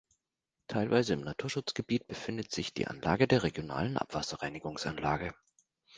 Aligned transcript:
Teilweise 0.67 1.13
im 1.13 1.21
Naturschutzgebiet 1.21 2.07
befindet 2.07 2.51
sich 2.51 2.73
die 2.73 2.87
Anlage 2.87 3.27
der 3.27 3.43
regionalen 3.43 3.97
Abwasserreinigungsanlage. 3.97 5.35